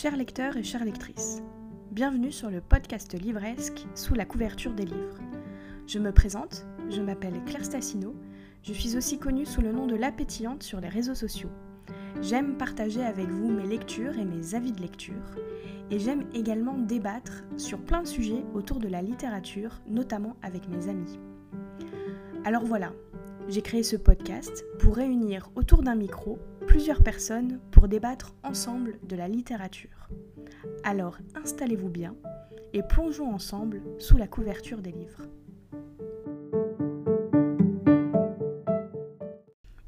[0.00, 1.42] Chers lecteurs et chères lectrices,
[1.90, 5.18] bienvenue sur le podcast livresque sous la couverture des livres.
[5.86, 8.14] Je me présente, je m'appelle Claire Stassino,
[8.62, 11.50] je suis aussi connue sous le nom de La Pétillante sur les réseaux sociaux.
[12.22, 15.36] J'aime partager avec vous mes lectures et mes avis de lecture,
[15.90, 20.88] et j'aime également débattre sur plein de sujets autour de la littérature, notamment avec mes
[20.88, 21.18] amis.
[22.46, 22.94] Alors voilà,
[23.50, 26.38] j'ai créé ce podcast pour réunir autour d'un micro
[26.68, 30.08] plusieurs personnes pour débattre ensemble de la littérature.
[30.84, 32.14] Alors installez-vous bien
[32.72, 35.22] et plongeons ensemble sous la couverture des livres.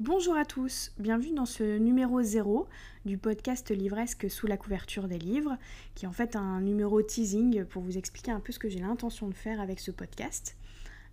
[0.00, 2.66] Bonjour à tous, bienvenue dans ce numéro 0
[3.04, 5.56] du podcast livresque sous la couverture des livres,
[5.94, 8.80] qui est en fait un numéro teasing pour vous expliquer un peu ce que j'ai
[8.80, 10.56] l'intention de faire avec ce podcast.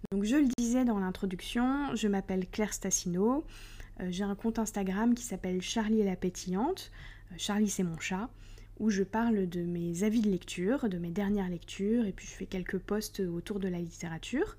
[0.10, 3.46] Donc je le disais dans l'introduction, je m'appelle Claire Stassino,
[4.00, 6.92] euh, j'ai un compte Instagram qui s'appelle Charlie et la pétillante,
[7.32, 8.30] euh, Charlie c'est mon chat,
[8.80, 12.32] où je parle de mes avis de lecture, de mes dernières lectures, et puis je
[12.32, 14.58] fais quelques posts autour de la littérature.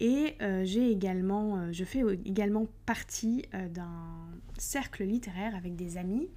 [0.00, 4.10] Et euh, j'ai également, je fais également partie d'un
[4.58, 6.28] cercle littéraire avec des amis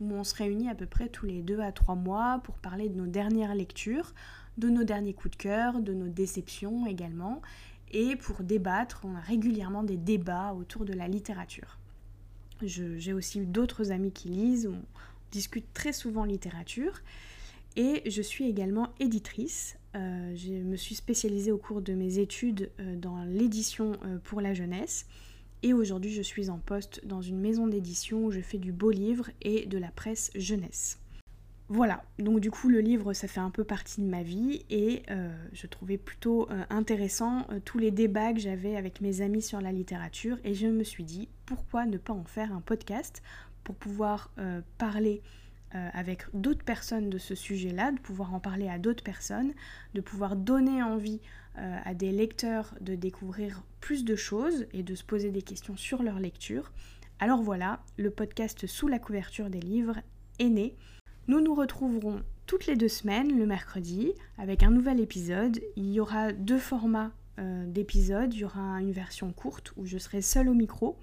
[0.00, 2.88] où on se réunit à peu près tous les deux à trois mois pour parler
[2.88, 4.12] de nos dernières lectures,
[4.58, 7.40] de nos derniers coups de cœur, de nos déceptions également,
[7.92, 11.78] et pour débattre, on a régulièrement des débats autour de la littérature.
[12.62, 14.82] J'ai aussi d'autres amis qui lisent, on
[15.32, 17.00] discute très souvent littérature.
[17.76, 19.76] Et je suis également éditrice.
[19.94, 24.40] Euh, je me suis spécialisée au cours de mes études euh, dans l'édition euh, pour
[24.40, 25.06] la jeunesse.
[25.62, 28.90] Et aujourd'hui, je suis en poste dans une maison d'édition où je fais du beau
[28.90, 30.98] livre et de la presse jeunesse.
[31.74, 35.04] Voilà, donc du coup le livre ça fait un peu partie de ma vie et
[35.10, 39.40] euh, je trouvais plutôt euh, intéressant euh, tous les débats que j'avais avec mes amis
[39.40, 43.22] sur la littérature et je me suis dit pourquoi ne pas en faire un podcast
[43.64, 44.32] pour pouvoir
[44.76, 45.22] parler
[45.70, 49.52] avec d'autres personnes de ce sujet-là, de pouvoir en parler à d'autres personnes,
[49.94, 51.20] de pouvoir donner envie
[51.54, 56.02] à des lecteurs de découvrir plus de choses et de se poser des questions sur
[56.02, 56.72] leur lecture.
[57.20, 60.00] Alors voilà, le podcast sous la couverture des livres
[60.40, 60.76] est né.
[61.28, 65.60] Nous nous retrouverons toutes les deux semaines, le mercredi, avec un nouvel épisode.
[65.76, 68.34] Il y aura deux formats euh, d'épisodes.
[68.34, 70.98] Il y aura une version courte où je serai seule au micro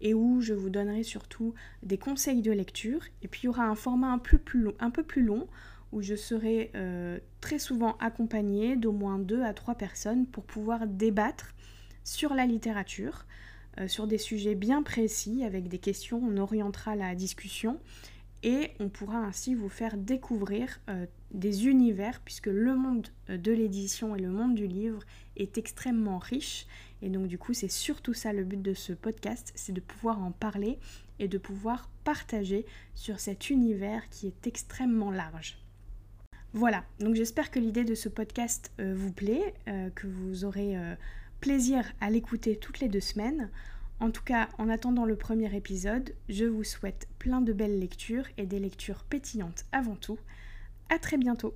[0.00, 3.00] et où je vous donnerai surtout des conseils de lecture.
[3.22, 5.48] Et puis il y aura un format un peu plus long,
[5.90, 10.86] où je serai euh, très souvent accompagnée d'au moins deux à trois personnes pour pouvoir
[10.86, 11.56] débattre
[12.04, 13.26] sur la littérature,
[13.80, 16.22] euh, sur des sujets bien précis avec des questions.
[16.22, 17.80] On orientera la discussion
[18.42, 23.52] et on pourra ainsi vous faire découvrir euh, des univers puisque le monde euh, de
[23.52, 25.00] l'édition et le monde du livre
[25.36, 26.66] est extrêmement riche
[27.02, 30.22] et donc du coup c'est surtout ça le but de ce podcast, c'est de pouvoir
[30.22, 30.78] en parler
[31.18, 35.58] et de pouvoir partager sur cet univers qui est extrêmement large.
[36.54, 39.54] Voilà, donc j'espère que l'idée de ce podcast euh, vous plaît,
[39.94, 40.76] que vous aurez
[41.40, 43.50] plaisir à l'écouter toutes les deux semaines.
[44.00, 48.26] En tout cas, en attendant le premier épisode, je vous souhaite plein de belles lectures
[48.36, 50.18] et des lectures pétillantes avant tout.
[50.88, 51.54] A très bientôt